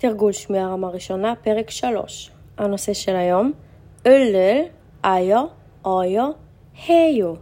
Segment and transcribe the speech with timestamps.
[0.00, 2.30] תרגול שמיעה רמה ראשונה, פרק 3.
[2.58, 3.52] הנושא של היום,
[4.06, 4.62] אולל,
[5.04, 5.46] איו,
[5.84, 6.30] אויו,
[6.88, 7.34] היו.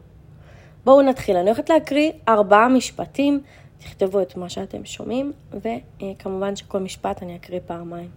[0.85, 1.37] בואו נתחיל.
[1.37, 3.41] אני הולכת להקריא ארבעה משפטים,
[3.79, 8.11] תכתבו את מה שאתם שומעים, וכמובן שכל משפט אני אקריא פעמיים.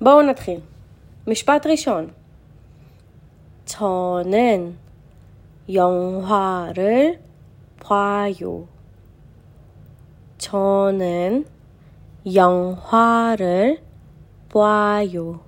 [0.00, 0.60] בואו נתחיל.
[1.26, 2.10] משפט ראשון.
[3.66, 4.78] 저는
[5.68, 7.18] 영화를
[7.80, 8.68] 봐요.
[10.38, 11.44] 저는
[12.34, 13.82] 영화를
[14.52, 15.40] 봐요.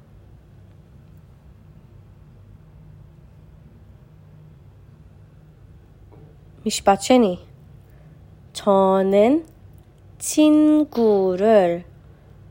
[6.65, 7.39] משפט שני.
[8.53, 9.47] 저는
[10.19, 11.85] 친구를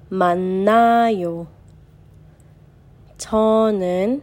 [0.09, 1.47] 만나요.
[3.17, 4.21] 저는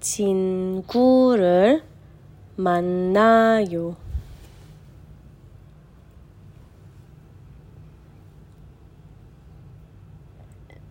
[0.00, 1.82] 친구를
[2.56, 3.96] 만나요.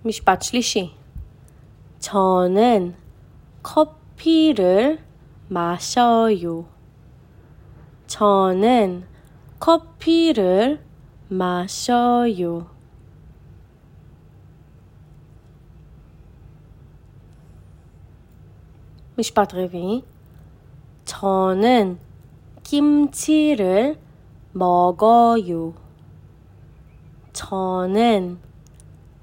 [0.05, 0.91] משפט שלישי.
[1.99, 2.95] 저는
[3.63, 4.99] 커피를
[5.47, 6.66] 마셔요.
[8.08, 9.05] 저는
[9.59, 10.83] 커피를
[11.30, 12.67] 마셔요.
[19.17, 20.03] משפט רביעי.
[21.05, 21.99] 저는
[22.63, 23.97] 김치를
[24.52, 25.73] 먹어요.
[27.31, 28.39] 저는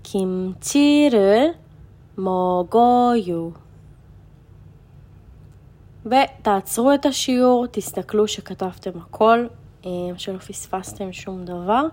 [0.05, 1.55] 김치를
[2.19, 3.53] 먹어요.
[6.07, 9.47] ותעצרו את השיעור, תסתכלו שכתבתם הכל,
[10.17, 11.87] שלא פספסתם שום דבר.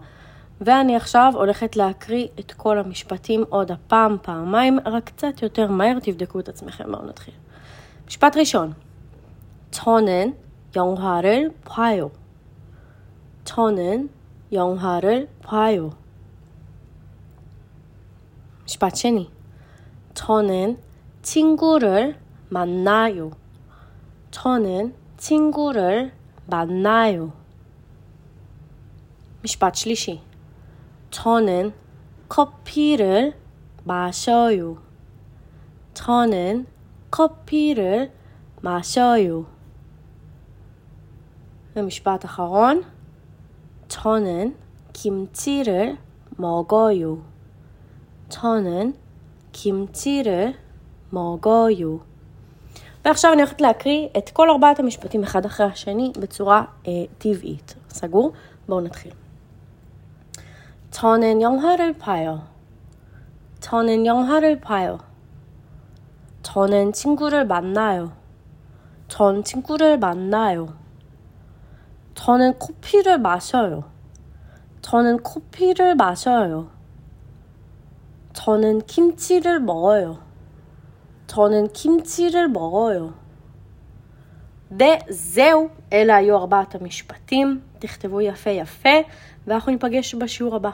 [0.61, 6.39] ואני עכשיו הולכת להקריא את כל המשפטים עוד הפעם, פעמיים, רק קצת יותר מהר, תבדקו
[6.39, 7.33] את עצמכם, בואו נתחיל.
[8.07, 8.73] משפט ראשון,
[9.71, 10.35] 저는
[10.75, 12.11] 영화를 봐요.
[13.43, 14.09] 저는
[14.51, 15.91] 영화를 봐요.
[18.66, 19.30] 슈퍼체니.
[20.14, 20.78] 저는
[21.22, 22.18] 친구를
[22.48, 23.30] 만나요.
[24.30, 26.12] 저는 친구를
[26.46, 27.32] 만나요.
[29.44, 30.20] 슈퍼칠리시.
[31.10, 31.72] 저는
[32.28, 33.38] 커피를
[33.84, 34.82] 마셔요.
[35.94, 36.66] 저는
[37.10, 38.12] 커피를
[38.60, 39.46] 마셔요.
[41.76, 42.84] 음식바드 하원
[43.88, 44.56] 저는
[44.92, 45.98] 김치를
[46.36, 47.31] 먹어요.
[48.31, 48.93] 저는
[49.51, 50.53] 김치를
[51.09, 51.99] 먹어요.
[53.05, 57.75] ועכשיו אני הולכת להקריא את כל ארבעת המשפטים אחד אחרי השני בצורה אה, טבעית.
[57.89, 58.33] סגור?
[58.67, 59.11] בואו נתחיל.
[60.91, 62.41] 저는 영화를 봐요.
[63.59, 64.99] 저는 영화를 봐요.
[66.43, 68.11] 저는 친구를 만나요.
[69.07, 70.73] 전 친구를 만나요.
[72.15, 73.83] 저는 커피를 마셔요.
[74.81, 76.69] 저는 커피를 마셔요.
[78.33, 80.17] 저는 김치를 먹어요.
[81.27, 83.13] 저는 김치를 먹어요.
[84.71, 87.61] וזהו, אלה היו ארבעת המשפטים.
[87.79, 88.89] תכתבו יפה יפה,
[89.47, 90.69] ואנחנו ניפגש בשיעור הבא.